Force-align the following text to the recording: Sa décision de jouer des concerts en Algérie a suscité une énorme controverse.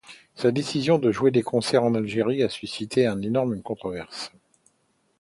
Sa 0.33 0.49
décision 0.49 0.97
de 0.97 1.11
jouer 1.11 1.29
des 1.29 1.43
concerts 1.43 1.83
en 1.83 1.93
Algérie 1.93 2.41
a 2.41 2.49
suscité 2.49 3.05
une 3.05 3.23
énorme 3.23 3.61
controverse. 3.61 4.31